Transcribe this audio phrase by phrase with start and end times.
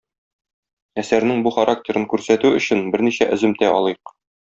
[1.01, 4.17] Әсәрнең бу характерын күрсәтү өчен берничә өземтә алыйк.